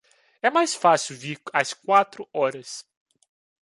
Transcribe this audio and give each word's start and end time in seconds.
É 0.41 0.49
mais 0.49 0.73
fácil 0.73 1.15
vir 1.15 1.39
às 1.53 1.75
quatro 1.75 2.27
horas. 2.33 2.83